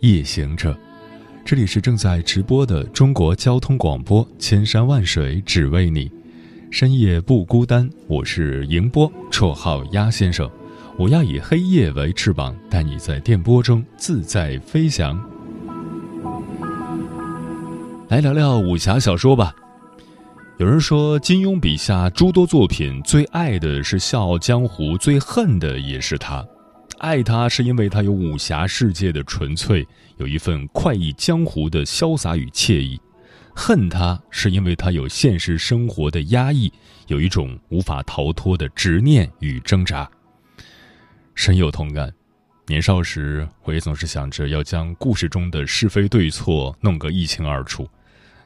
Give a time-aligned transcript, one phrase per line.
[0.00, 0.74] 夜行者，
[1.44, 6.10] 这里是正在直播的中国交通广播，千山万水只为你，
[6.70, 7.88] 深夜不孤单。
[8.06, 10.50] 我是迎波，绰号鸭先生。
[10.96, 15.22] 我要以黑夜为翅膀，带你在电波中自在飞翔。
[18.08, 19.54] 来聊聊武侠小说吧。
[20.56, 26.42] 有人说，金庸笔下诸多作品，最爱的是《笑傲江湖》，最恨的也是他。
[27.00, 29.86] 爱他是因为他有武侠世界的纯粹，
[30.18, 32.98] 有一份快意江湖的潇洒与惬意；
[33.54, 36.70] 恨他是因为他有现实生活的压抑，
[37.06, 40.08] 有一种无法逃脱的执念与挣扎。
[41.34, 42.12] 深有同感。
[42.66, 47.88] 年少时，我也总是想着要将故事中的是非对错弄个一清二楚，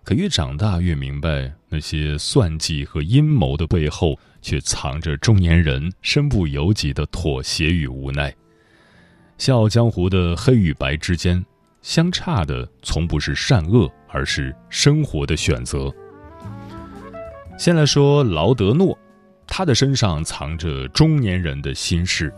[0.04, 8.32] 可越长大越明白，那些算计和阴谋的背后，却藏着中年人身不由己的妥协与无奈。
[9.36, 11.44] 笑傲江湖的黑与白之间，
[11.82, 15.92] 相差的从不是善恶，而是生活的选择。
[17.58, 18.96] 先来说劳德诺，
[19.46, 22.32] 他的身上藏着中年人的心事。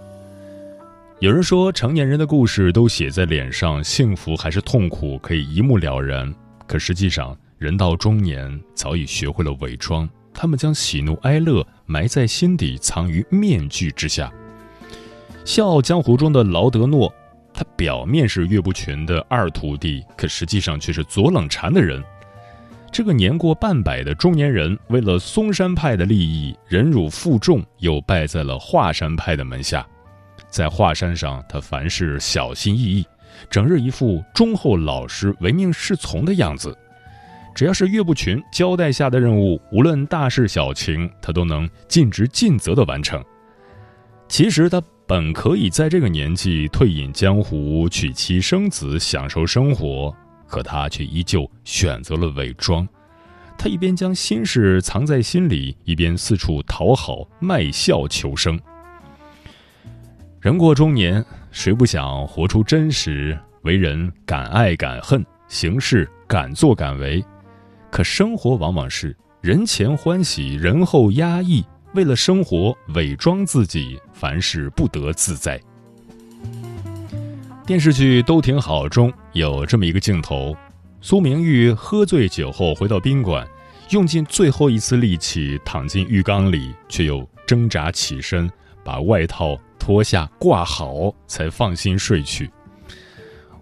[1.20, 6.34] 有人说，成年人的故事都写在脸上，幸福还是痛苦可以一目了然。
[6.66, 14.27] 可实际上，人到中年早已学会了伪装，他们将喜怒哀乐埋在心底，藏于面具之下。
[15.47, 17.11] 《笑傲江湖》中的劳德诺，
[17.55, 22.03] 他表面是岳不群的二徒弟，可实际上却是左冷禅的人。
[22.91, 29.87] 这个年过半百的中年人，为了嵩山派的利益，忍辱负重，又拜在了华山派的门下。
[30.48, 33.06] 在华山上，他凡事小心翼翼，
[33.49, 36.76] 整日一副忠厚老实、唯命是从的样子。
[37.54, 43.25] 只要是岳不群交代下的任务，无论大事小情，他都能尽职尽责地完成。
[44.26, 44.82] 其实他。
[45.09, 50.12] 本可以在这个年纪退隐江湖、娶妻生子、享受生活，
[50.49, 52.87] 可他却依旧选择了伪装。
[53.56, 58.59] 他一边将心事藏在心里，一边四处讨好、卖笑求生。
[60.41, 63.38] 人过中年，谁不想活出真实？
[63.62, 67.25] 为人敢爱敢恨，行事敢作敢为。
[67.93, 71.65] 可生活往往是人前欢喜，人后压抑。
[71.94, 75.60] 为了生活，伪装自己，凡事不得自在。
[77.66, 80.56] 电视剧都挺好中有这么一个镜头：
[81.03, 83.47] 苏明玉喝醉酒后回到宾馆，
[83.91, 88.50] 用尽最后一丝力气躺进浴缸里，却又挣扎起身，
[88.82, 92.50] 把外套脱下挂好，才放心睡去。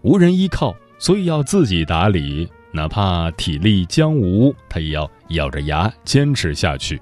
[0.02, 7.00] 无人依靠，所以要自己打理，哪怕体力将无，他也要咬着牙坚持下去。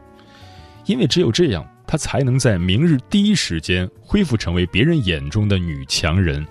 [0.87, 6.43] 因为只有这样，她才能在明日第一时间恢复成为别人眼中的女强人。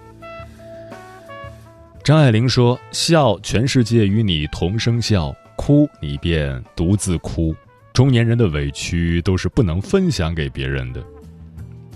[2.03, 7.55] 张爱玲说：“笑，全世界与你同声笑；哭，你便独自哭。”
[7.91, 11.03] 中年人的委屈都是不能分享给别人的。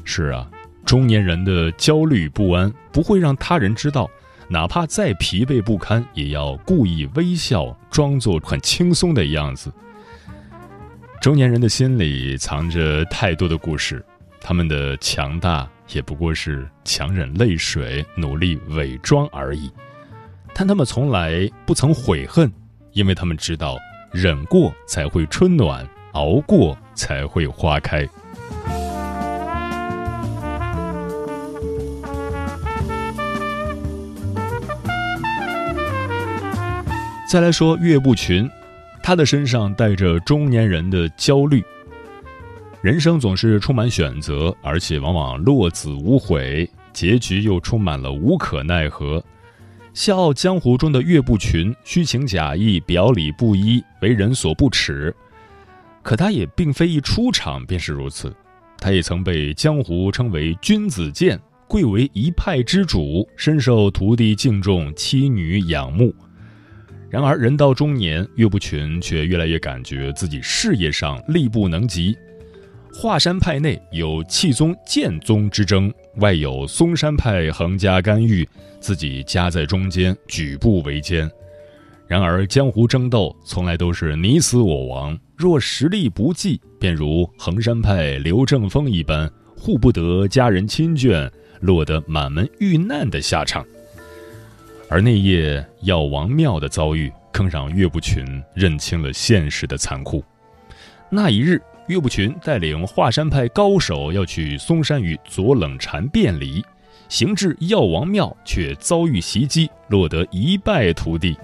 [0.04, 0.50] 是啊，
[0.84, 4.10] 中年人的焦虑不安不会让他人知道，
[4.50, 9.72] 哪怕再疲惫不堪，也要故意微笑，装作很轻松的样子。
[11.26, 14.06] 中年人的心里藏着太多的故事，
[14.40, 19.72] 他们的强大也不过是强忍泪水，努力伪装而已。
[20.54, 22.54] 但他们从来不曾悔恨，
[22.92, 23.76] 因为他们知道，
[24.12, 28.08] 忍过才会春暖，熬过才会花开。
[37.28, 38.48] 再来说岳不群。
[39.06, 41.64] 他的身上带着中年人的焦虑。
[42.82, 49.20] 人生总是充满选择，而且往往落子无悔，结局又充满了无可奈何。
[49.94, 55.14] 《笑傲江湖》中的岳不群，虚情假意，表里不一，为人所不齿。
[56.02, 58.36] 可他也并非一出场便是如此，
[58.80, 66.12] 他也曾被江湖称为君子剑，贵为一派之主，深受徒弟敬重，妻女仰慕。
[67.16, 72.14] 然而，人到中年，岳不群却越来越感觉自己事业上力不能及。
[72.94, 78.46] 华山派内有气宗、剑宗之争，外有嵩山派横加干预，
[78.82, 81.32] 自己夹在中间，举步维艰。
[82.06, 91.32] 然而江湖争斗从来都是你死我亡，若实力不济，便如衡山派刘正风一般，护不得家人亲眷，
[91.62, 93.66] 落得满门遇难的下场。
[94.88, 100.24] 而那夜药王庙的遭遇，更让岳不群认清了现实的残酷。
[101.10, 106.64] 那一日，岳不群带领华山派高手要去嵩山与左冷禅辩理，
[107.10, 111.36] 行至药王庙，却遭遇袭击，落得一败涂地。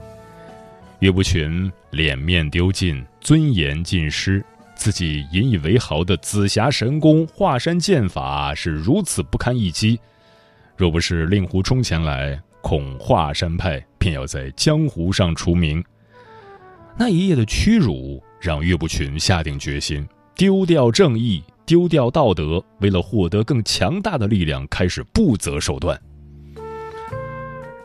[0.99, 4.43] 岳不群脸面丢尽，尊严尽失，
[4.75, 9.99] 自己引以为豪的紫霞神功、华山剑法是如此不堪一击。
[10.77, 15.83] 若不是令狐冲前来，恐华山派便要在江湖上除名。
[16.97, 25.99] 那一夜的屈辱，让岳不群下定决心丢掉正义，丢掉道德，为了获得更强大的力量，开始不择手段。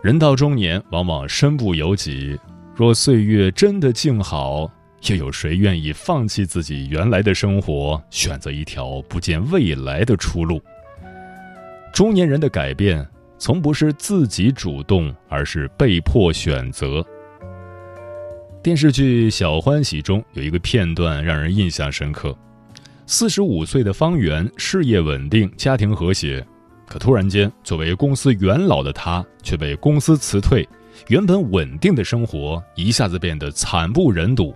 [0.02, 2.38] 人到中年，往往身不由己。
[2.74, 4.70] 若岁月真的静好，
[5.08, 10.60] 又有谁愿意放弃自己原来的生活，选择一条不见未来的出路？
[11.92, 13.06] 中年人的改变，
[13.38, 17.04] 从不是自己主动，而是被迫选择。
[18.62, 22.36] 电视剧《小欢喜》中有一个片段让人印象深刻：
[23.06, 26.44] 四十五岁的方圆，事业稳定，家庭和谐，
[26.88, 30.68] 可突然间，作为公司元老的他却被公司辞退。
[31.08, 34.54] 原本稳定的生活一下子变得惨不忍睹，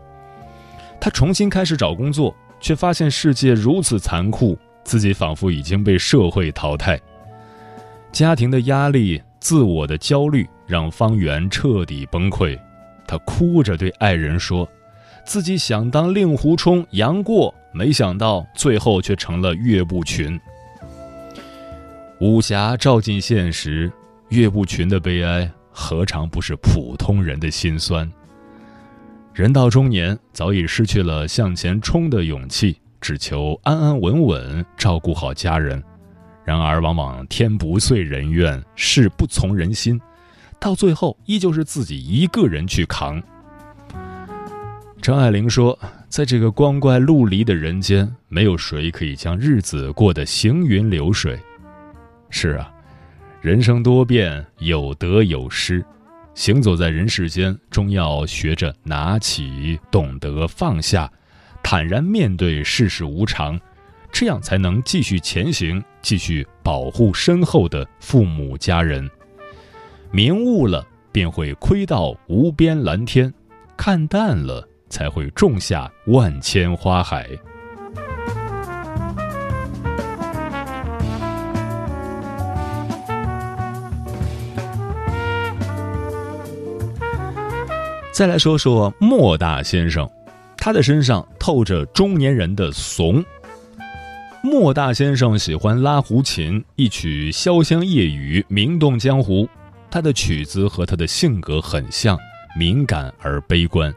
[0.99, 6.99] 他重新开始找工作，却发现世界如此残酷，自己仿佛已经被社会淘汰。
[8.12, 12.59] 家庭的压力、自我的焦虑让方圆彻底崩溃，
[13.07, 14.69] 他哭着对爱人说
[15.25, 20.39] ：“自己想当令狐冲、杨过，没想到最后却成了岳不群。”
[22.21, 23.91] 武侠照进现实，
[24.29, 25.51] 岳不群的悲哀。
[25.73, 28.11] 何尝不是普通人的心酸？
[29.33, 35.83] 人到中年，早已失去了向前冲的勇气，只求安安稳稳照顾好家人。
[36.50, 40.00] 然而，往往天不遂人愿，事不从人心，
[40.58, 43.23] 到最后依旧是自己一个人去扛。
[45.00, 45.79] 张爱玲说
[46.11, 51.38] ：“在这个光怪陆离的人间，没有谁可以将日子过得行云流水。”
[52.31, 52.69] 是啊。
[53.41, 55.85] 人生多变，有得有失，
[56.35, 61.08] 行走在人世间，终要学着拿起，懂得放下，
[61.62, 63.58] 坦然面对世事无常，
[64.12, 69.09] 这样才能继续前行，继续保护身后的父母家人。
[70.11, 73.31] 明悟了，便会窥到无边蓝天；
[73.77, 77.29] 看淡了，才会种下万千花海。
[88.13, 90.06] 再来说说莫大先生，
[90.59, 93.25] 他的身上透着中年人的怂。
[94.43, 99.47] 莫大先生喜欢拉胡琴，一曲潇湘夜雨名动江湖。
[99.91, 102.19] 他的曲子和他的性格很像，
[102.57, 103.95] 敏感而悲观。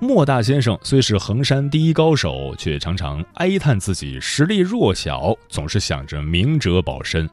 [0.00, 7.30] 莫大先生虽是衡山第一高手，却常常哀叹自己实力弱小，总是想着明哲保身。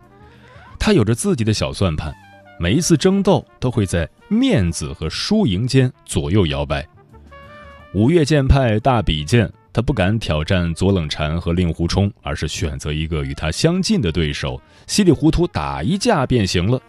[0.78, 2.14] 他有着自己的小算盘。
[2.62, 6.86] 每一次争斗都会在面子和输赢间左右摇摆。
[7.94, 16.81] 五岳剑派大比剑，他不敢挑战左冷禅和令狐冲，而是选择一个与他相近的对手，稀里糊涂打一架便行了。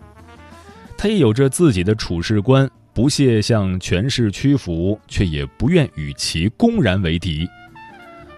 [0.96, 7.48] 他也有着自己的处事观，不屑向权势屈服，却也不愿与其公然为敌。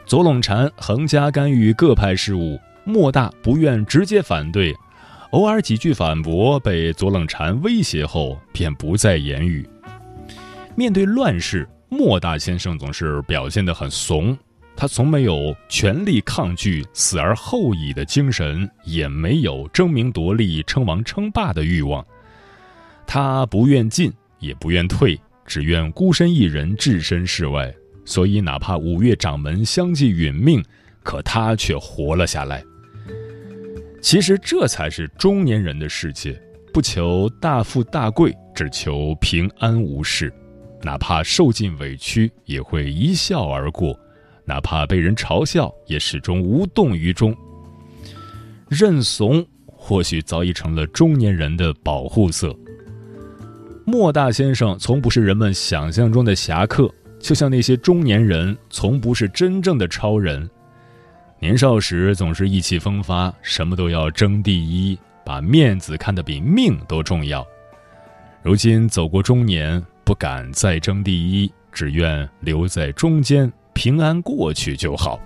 [0.07, 4.75] 左冷禅横加干预各派事务，莫大不愿直接反对。
[5.31, 9.67] 偶尔几句反驳被左冷禅威胁后，便不再言语。
[10.75, 14.35] 面对乱世，莫大先生总是表现得很怂。
[14.75, 22.03] 他从没有全力抗拒、死而后已的精神，也没有争名夺利、称王称霸的欲望。
[23.07, 27.71] 他不愿进，也不愿退，只愿孤身一人置身事外。
[28.07, 30.65] 所以，哪怕五岳掌门相继殒命，
[31.03, 32.65] 可他却活了下来。
[34.01, 36.41] 其实这才是中年人的世界，
[36.73, 40.33] 不求大富大贵，只求平安无事。
[40.83, 43.95] 哪怕受尽委屈，也会一笑而过；
[44.45, 47.35] 哪怕被人嘲笑，也始终无动于衷。
[48.69, 52.55] 认怂或许早已成了中年人的保护色。
[53.85, 60.49] 莫大先生从不是人们想象中的侠客，就像那些中年人从不是真正的超人。
[61.39, 67.45] 年少时总是意气风发，什么都要争第一，把面子看得比命都重要。
[68.43, 75.21] 如今走过中年，不敢再争第一，只愿留在中间，平安过去就好。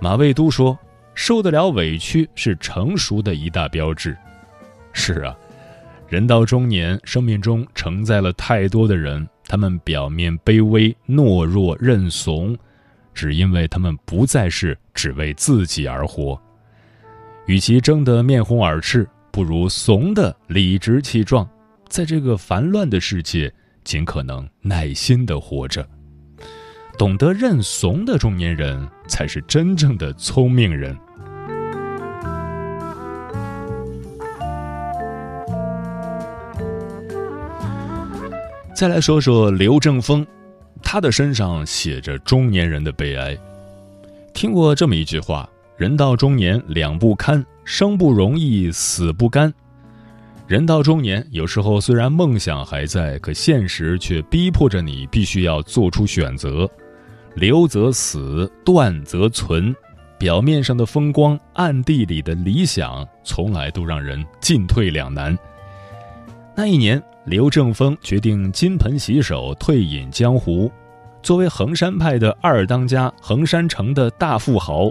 [0.00, 0.78] 马未都说
[1.14, 4.16] ：“受得了委屈是成熟的一大标志。”
[4.92, 5.36] 是啊，
[6.08, 12.56] 人到中年，生命中承载了太多的人，他们表面卑微、懦弱、认怂，
[13.12, 16.40] 只因为他们不再是只为自己而活。
[17.46, 21.48] 与其争得面红耳赤，不如怂的理直气壮，
[21.88, 23.52] 在这个烦乱的世界，
[23.84, 25.86] 尽可能耐心的活着。
[26.98, 30.96] 懂得认怂的中年人，才是真正的聪明人。
[38.74, 40.26] 再来说说刘正风，
[40.82, 43.36] 他的身上写着中年人的悲哀。
[44.34, 49.52] 听过这么一句话：“人到中年两不堪，生不容易，死不甘。”
[50.46, 56.70] 人到中年，有时候虽然梦想还在，可现实却逼迫着你必须要做出选择。
[57.34, 59.74] 留则死，断则存。
[60.18, 65.36] 表面上的风光，暗地里的理想，从来都让人进退两难。
[66.54, 70.70] 那一年，刘正风决定金盆洗手，退隐江湖。
[71.22, 74.88] 作为衡山派的二当家，衡山城的大富豪，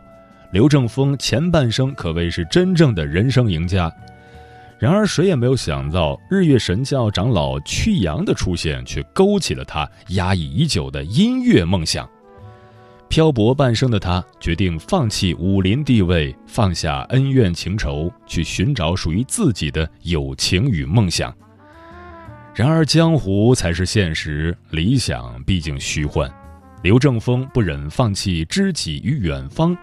[0.51, 3.89] 刘正风前半生可谓是真正的人生赢家。
[4.77, 12.08] 然而，谁也没有想到，日月神教长老曲阳的出现，却勾起了他压抑已久的音乐梦想。
[13.08, 21.34] 漂泊半生的他，决定放弃武林地位，放下恩怨情仇，去寻找属于自己的友情与梦想。
[22.53, 26.29] 然而，江湖才是现实，理想毕竟虚幻。
[26.82, 29.75] 刘正风不忍放弃知己与远方，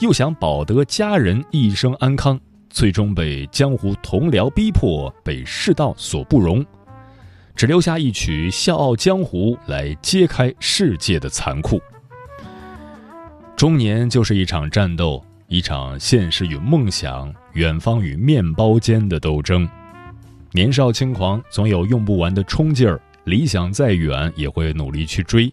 [0.00, 2.38] 又想保得家人一生安康，
[2.76, 6.62] 最终被江湖同僚逼迫，被世道所不容，
[7.54, 11.80] 只留下一曲《笑傲江湖》来揭开世界的残酷。
[13.56, 19.66] 中年就是一场战斗，一场现实与梦想、远方与面包间的斗争。
[20.52, 25.50] 年少轻狂，总有用不完的冲劲儿；理想再远，也会努力去追。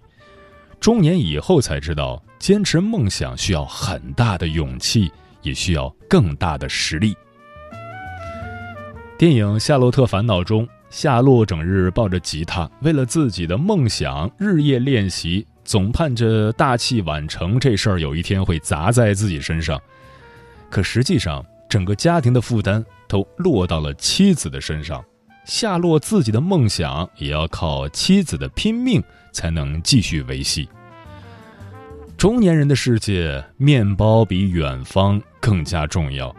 [0.77, 5.09] 中年以后才知道，坚持梦想需要很大的勇气，
[5.43, 7.15] 也需要更大的实力。
[9.17, 15.45] 电影《夏洛特烦恼》中，夏洛整日抱着吉他，为了自己的梦想日夜练习。
[15.65, 19.81] 总盼着大器晚成这事儿有一天会砸在自己身上，
[20.69, 25.01] 可实际上整个家庭的负担都落到了妻子的身上，
[25.45, 30.67] 夏洛自己的梦想也要靠妻子的拼命才能继续维系。
[32.17, 36.33] 中年人的世界，面包比远方更加重要。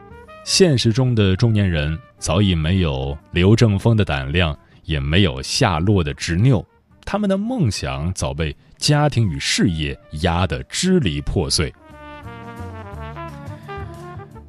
[0.44, 6.64] 现实中的中年人早已没有刘正风的胆量，也没有夏洛的执拗。
[7.04, 11.70] 他们的梦想早被家庭与事业压得支离破碎。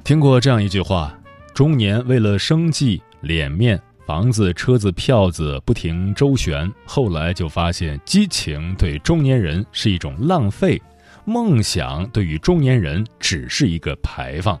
[0.02, 1.14] 听过这样一句话：
[1.52, 10.80] 中年为了生计、脸面、房子、车子、票子不停周旋，后来就发现激情对中年人是一种浪费，
[11.26, 14.58] 梦想对于中年人只是一个排放。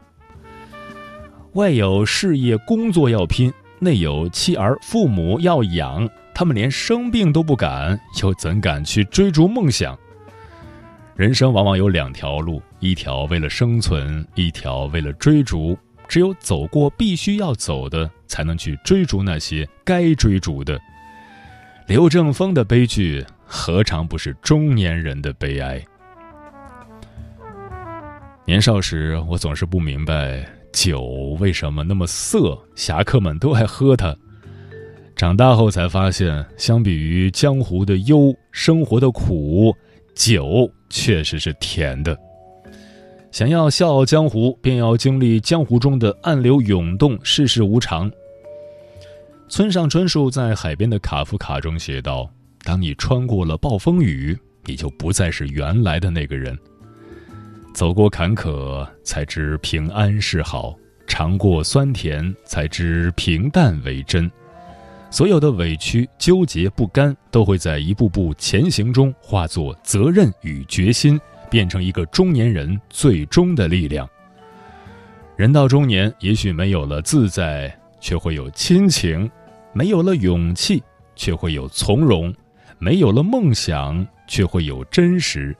[1.52, 6.06] 外有事业工作要拼，内有妻儿父母要养。
[6.34, 9.96] 他们连生病都不敢，又怎敢去追逐梦想？
[11.14, 15.78] 人生往往有两条路，一条为了生存，一条为了追逐。
[16.08, 20.78] 只有走过必须要走的，才能去追逐那些该追逐的。
[21.86, 25.82] 刘正风的悲剧，何尝不是中年人的悲哀？
[28.46, 31.02] 年少时，我总是不明白酒
[31.40, 34.16] 为什么那么涩，侠客们都爱喝它。
[35.16, 39.74] 长大后才发现，相比于江湖的忧，生活的苦，
[40.14, 42.16] 酒确实是甜的。
[43.32, 48.08] 想要笑傲江湖，便要经历江湖中的暗流涌动，世事无常。
[49.48, 52.30] 村上春树在《海边的卡夫卡》中写道
[52.62, 56.56] ：“当你穿过了暴风雨，你就不再是原来的那个人。
[57.76, 60.74] 走过坎坷，才知平安是好；
[61.06, 64.32] 尝过酸甜，才知平淡为真。”
[65.12, 74.08] 所有的委屈、纠结、不甘，都会在一步步前行中化作责任与决心，变成一个中年人最终的力量。
[75.36, 79.28] 人到中年，也许没有了自在，却会有亲情；
[79.74, 80.82] 没有了勇气，
[81.14, 82.32] 却会有从容；
[82.78, 85.54] 没有了梦想，却会有真实。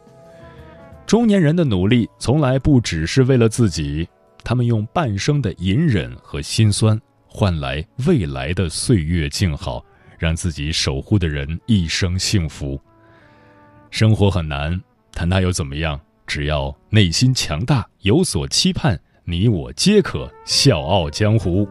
[1.07, 4.09] 中年人的努力从来不只是为了自己，
[4.43, 9.85] 他们用半生的隐忍和心酸换来未来的岁月静好，
[10.19, 12.81] 让自己守护的人一生幸福。
[13.89, 14.81] 生活很难，
[15.13, 16.01] 但那又怎么样？
[16.27, 21.69] 只要内心强大，有所期盼，你我皆可笑傲江湖。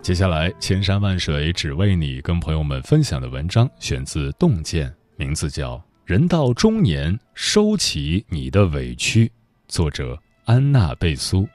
[0.00, 4.88] 接下来，千山万水只为你，跟朋友们分享的文章选自《洞见》，
[5.22, 9.26] 名字叫《人到中年，收起你的委屈》，
[9.68, 11.48] 作者安娜贝苏。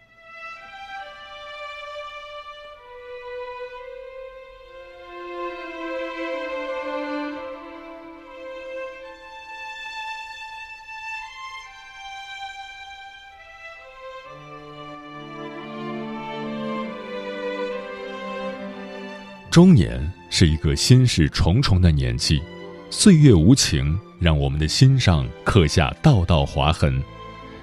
[19.51, 22.41] 中年是一个心事重重的年纪，
[22.89, 27.03] 岁月无情，让我们的心上刻下道道划痕。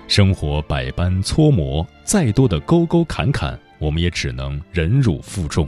[0.06, 5.66] 生活百般搓磨，再多的沟沟坎坎，我们也只能忍辱负重。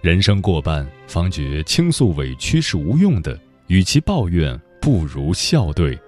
[0.00, 5.98] 人生过半，方觉倾诉委屈是无用的，与其抱怨，不如笑对。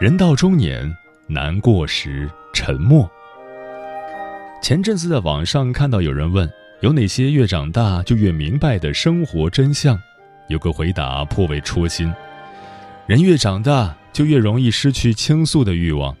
[0.00, 0.90] 人到中年，
[1.26, 3.08] 难过时沉默。
[4.62, 6.50] 前阵子在网上看到有人问。
[6.80, 9.98] 有哪些越长大就越明白的生活真相？
[10.48, 12.12] 有个回答颇为戳心：
[13.06, 16.14] 人越长大，就越容易失去倾诉的欲望。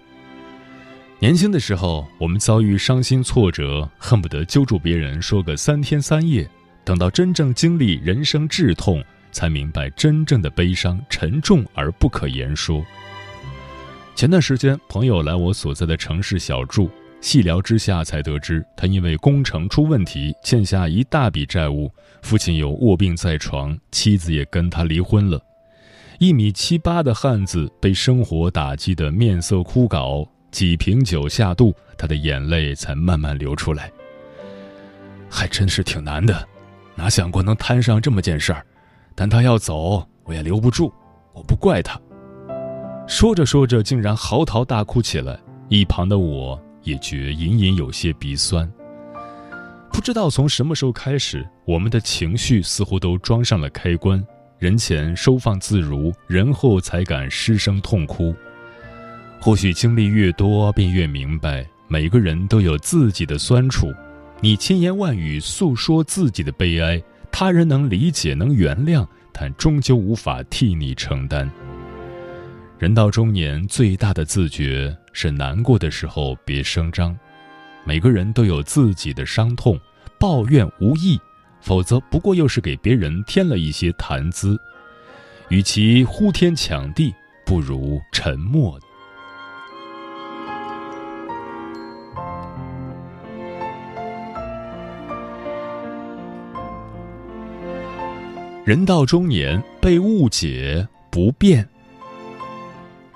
[1.18, 6.44] 年轻的时候，我们遭遇伤心挫折，恨不得揪住别人说个三天三夜；
[6.84, 12.84] 等到真正经历人生至痛，才明白真正的悲伤沉重而不可言说。
[14.14, 16.90] 前段时间，朋友来我所在的城市小住。
[17.24, 21.90] 细聊之下，才得知他因为工程出问题，欠下一大笔债务，
[22.20, 25.40] 父亲又卧病在床，妻子也跟他离婚了。
[26.18, 33.90] 一米七八的汉子被生活打击得面色枯槁，几瓶酒下肚，他的眼泪才慢慢流出来。
[35.30, 36.46] 还真是挺难的，
[36.94, 38.62] 哪想过能摊上这么件事儿，
[39.14, 40.92] 但他要走，我也留不住，
[41.32, 41.98] 我不怪他。
[43.08, 46.62] 说着说着，竟然嚎啕大哭起来，一旁的我。
[46.84, 48.70] 也觉隐隐有些鼻酸。
[49.92, 54.24] 不知道从什么时候开始，我们的情绪似乎都装上了开关，
[54.58, 58.34] 人前收放自如，人后才敢失声痛哭。
[59.40, 63.92] 或许经历越多，便越明白，每个人都有自己的酸楚。
[64.40, 71.50] 你千言万语诉说自己的悲哀，他人能理解，能原谅，但终究无法替你承担。
[72.78, 77.16] 人到中年，最大的自觉是难过的时候别声张。
[77.84, 79.80] 每个人都有自己的伤痛，
[80.18, 81.18] 抱怨无益，
[81.60, 84.60] 否则不过又是给别人添了一些谈资。
[85.48, 87.14] 与其呼天抢地，
[87.46, 88.78] 不如沉默。
[98.64, 101.68] 人到中年，被误解不变。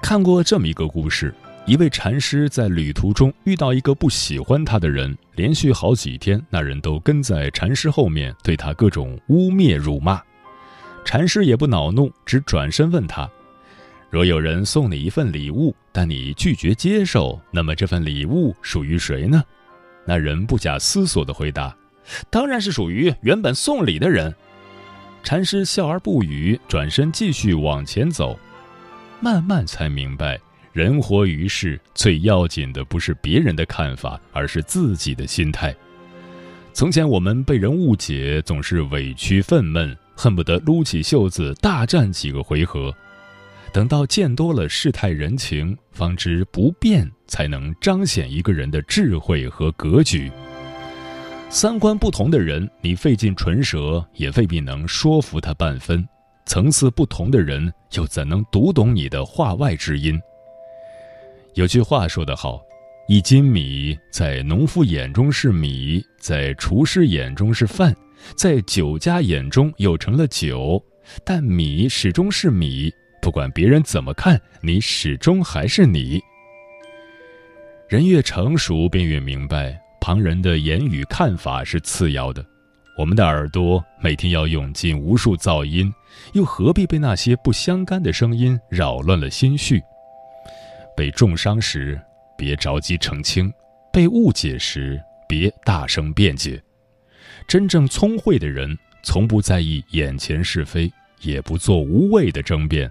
[0.02, 1.34] 看过这么一个故事：
[1.68, 10.18] 一位禅师在旅途中遇到一个不喜欢他的人，连续好几天，那人都跟在禅师后面，对他各种污蔑辱骂。
[11.04, 13.28] 禅师也不恼怒，只转身问他
[14.09, 19.44] ：“若有人送你一份礼物，但你拒绝接受，那么这份礼物属于谁呢？”
[20.07, 21.76] 那人不假思索地回答
[22.31, 24.35] ：“当然是属于原本送礼的人。”
[25.22, 28.40] 禅师笑而不语，转身继续往前走。
[29.20, 30.40] 慢慢才明白，
[30.78, 35.74] 人活于世，最要紧的不是别人的看法，而是自己的心态。
[36.72, 42.94] 从前我们被人误解，总是委屈愤懑，恨不得撸起袖子大战几个回合。
[43.72, 50.30] 等到见多了世态人情，方知不变才能彰显一个人的智慧和格局。
[51.50, 56.08] 三观不同的人，你费尽唇舌，也未必能说服他半分。
[56.46, 60.16] 层次不同的人，又怎能读懂你的话外之音？
[61.59, 62.62] 有句话说得好
[63.09, 67.92] ：“一斤米在农夫眼中是米，在厨师眼中是饭，
[68.37, 70.81] 在酒家眼中又成了酒。
[71.25, 76.23] 但米始终是米，不管别人怎么看，你始终还是你。”
[77.90, 82.47] 人越成熟，便越明白，旁人的言语看法是次要的。
[82.97, 85.92] 我们的耳朵每天要涌进无数噪音，
[86.35, 89.83] 又何必被那些不相干的声音扰乱了心绪？
[90.98, 91.96] 被重伤时，
[92.37, 93.48] 别着急澄清；
[93.92, 96.61] 被误解时，别大声辩解。
[97.46, 102.90] 真正聪慧的人，从不在意眼前是非，也不做无谓的争辩。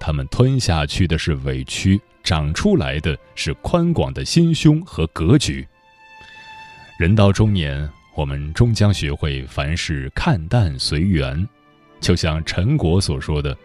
[0.00, 5.64] 他们吞下去的是委屈，长出来的是宽广的心胸和格局。
[6.98, 11.48] 人到中年，我们终将学会凡事看淡随缘，
[12.00, 13.56] 就像陈果所说的：“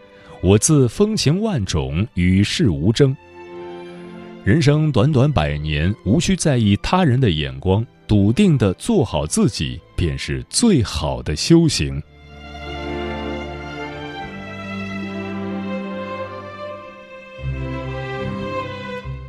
[0.44, 3.18] 我自风情万种，与世无争。”
[4.44, 12.02] 人生短短百年，无需在意他人的眼光，笃定的做好自己，便是最好的修行。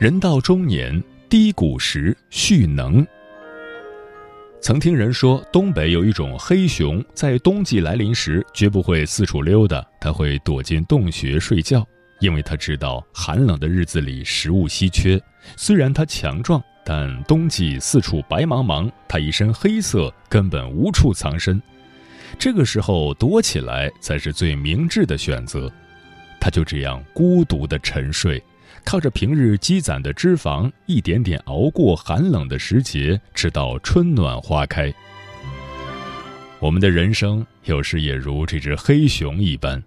[0.01, 3.07] 人到中年，低谷时蓄能。
[4.63, 11.87] 曾听人说，东北有一种黑熊，在冬季来临时绝不会四处溜达，它会躲进洞穴睡觉，
[12.23, 15.21] 因为它知道寒冷的日子里食物稀缺。
[15.57, 21.61] 虽然它强壮，但冬季四处白茫茫，它一身黑色，根本无处藏身。
[22.39, 25.71] 这个时候躲起来才是最明智的选择。
[26.41, 28.41] 它就这样孤独的沉睡。
[28.85, 34.93] 靠着平日积攒的脂肪，一点点熬过寒冷的时节，直到春暖花开。
[36.61, 39.83] 我们的人生有时也如这只黑熊一般。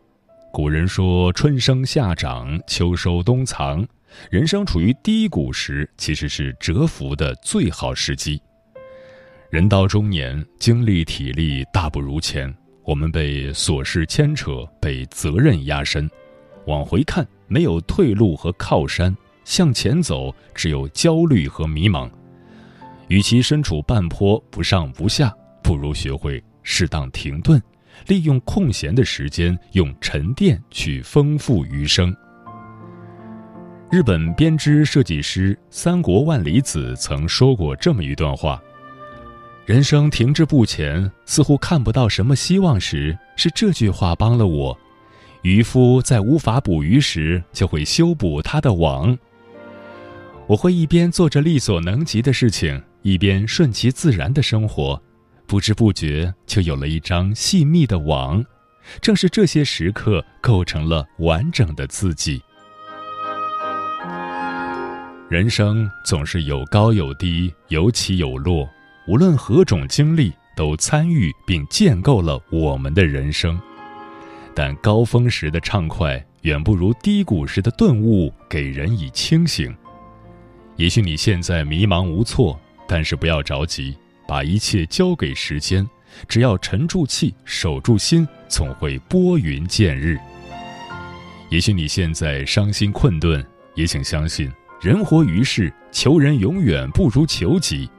[0.55, 3.85] 古人说：“春生夏长，秋收冬藏。”
[4.31, 8.41] 人生处于低谷时，其实是蛰伏的最好时机。
[9.49, 16.09] 人到中年，精力体力大不如前，我们被琐事牵扯，被责任压身。
[16.67, 17.27] 往回看。
[17.47, 19.13] 没有退路和靠山，
[19.43, 22.09] 向前走只有焦虑和迷茫。
[23.09, 27.61] 与其身处半坡不上不下，不如学会适当停顿，
[28.07, 32.15] 利用空闲的时间，用沉淀去丰富余生。
[33.91, 38.61] 日本编织设计师三国万里子曾说过这么一段话：
[39.65, 44.77] 人生停滞不前，似乎看不到什么希望时，是这句话帮了我。
[45.43, 49.17] 渔夫在无法捕鱼时，就会修补他的网。
[50.47, 55.01] 我会一边做着力所能及的事情，一边顺其自然的生活，
[55.47, 58.43] 不知不觉就有了一张细密的网。
[59.01, 62.41] 正是这些时刻，构成了完整的自己。
[65.27, 68.69] 人生总是有高有低，有起有落，
[69.07, 73.59] 无论何种经历，都参与并建构了我们的人生。
[74.53, 79.75] 但高峰时的畅快，远不如低谷时的顿悟给人以清醒。
[80.75, 83.97] 也许你现在迷茫无措，但是不要着急，
[84.27, 85.87] 把一切交给时间，
[86.27, 90.17] 只要沉住气，守住心，总会拨云见日。
[91.49, 97.89] 也许你现在伤心困顿，也请相信，人活于世，求人永远不如求己。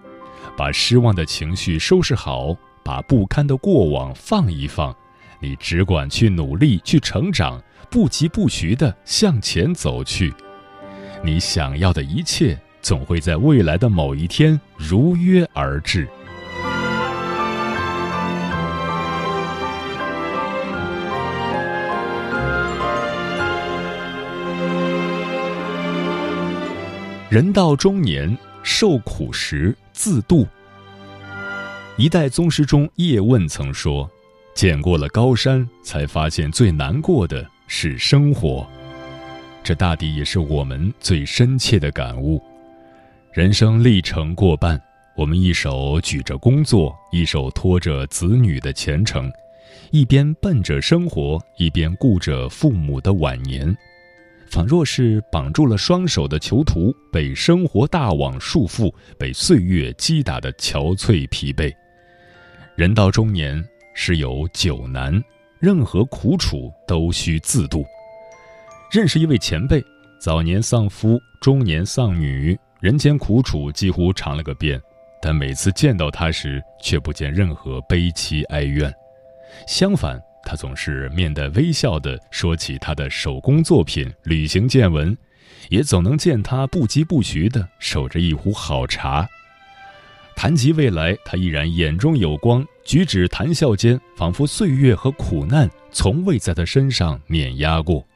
[0.57, 4.95] 把失望的情绪收拾好，把不堪的过往放一放。
[5.39, 10.33] 你只管去努力，去成长，不疾不徐地向前走去。
[11.23, 16.09] 你想要的一切，总会在未来的某一天如约而至。
[27.29, 30.47] 人到中年，受苦时自度。
[31.97, 34.09] 一代宗师中，叶问曾说。
[34.55, 38.65] 见过了高山，才发现最难过的是生活。
[39.65, 42.41] 这大抵也是我们最深切的感悟。
[43.33, 44.81] 人生历程过半，
[45.17, 49.31] 我们一手举着工作，一手托着子女的前程，
[49.91, 53.77] 一边奔着生活，一边顾着父母的晚年，
[54.51, 61.73] 仿若是绑住了双手的囚徒，被生活大网束缚，被岁月击打的憔悴疲惫。
[62.77, 63.65] 人到中年。
[63.99, 65.25] 是有九难，
[65.59, 67.83] 任何苦楚都需自度。
[68.93, 69.83] 认识一位前辈，
[70.21, 74.79] 早年丧夫，中年丧女，人间苦楚几乎尝了个遍，
[75.23, 78.95] 但每次见到他时，却不见任何悲戚哀怨。
[79.67, 85.15] 相反，他总是面带微笑地说起他的手工作品、旅行见闻，
[85.71, 89.29] 也总能见他不疾不徐地守着一壶好茶。
[90.37, 98.07] 谈及未来，他依然眼中有光，举止谈笑间，仿佛岁月和苦难从未在他身上碾压过。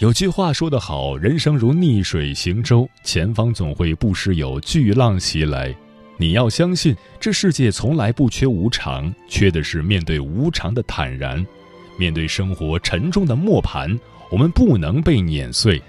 [0.00, 5.74] 有句话说得好：“人生如逆水行舟，前方总会不时有巨浪袭来。”
[6.16, 11.44] 你要相信这世界从来不缺无常，缺的是面对无常的坦然，
[11.98, 13.98] 面对生活沉重的磨盘，
[14.30, 15.82] 我们不能被碾碎。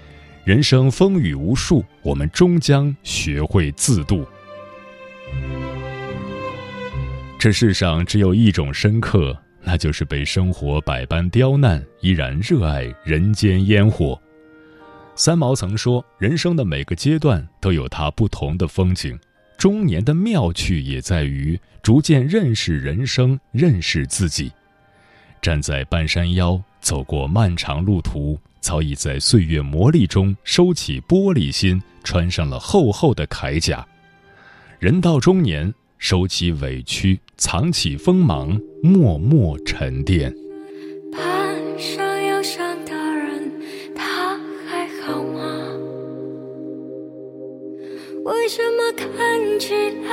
[0.44, 4.26] 人生风雨无数，我们终将学会自渡。
[7.38, 14.20] 这世上只有一种深刻，那就是被生活百般刁难，依然热爱人间烟火。
[15.14, 19.18] 三毛曾说，人生的每个阶段都有它不同的风景。
[19.56, 24.50] 中年的妙趣也在于逐渐认识人生认识自己。
[25.40, 33.86] 站在半山腰走过漫长路途早已在岁月磨砺中收起玻璃心穿上了厚厚的铠甲
[34.78, 40.45] 人到中年收起委屈藏起锋芒默默沉淀。
[48.26, 49.06] 为什么看
[49.60, 50.10] 起来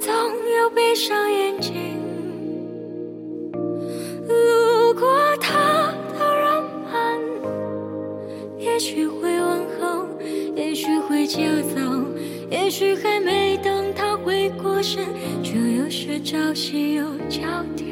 [0.00, 1.74] 总有闭上眼睛
[4.26, 5.06] 路过
[5.38, 7.20] 他的人们，
[8.58, 10.08] 也许会问候，
[10.54, 11.42] 也许会就
[11.74, 11.78] 走，
[12.50, 15.04] 也许还没等他回过神，
[15.42, 17.40] 就又是朝夕又交
[17.76, 17.84] 替。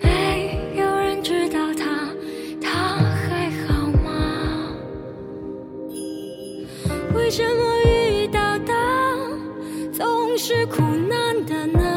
[0.00, 2.08] 没有人知道他。
[7.14, 8.72] 为什么遇到的
[9.92, 11.89] 总是苦难的呢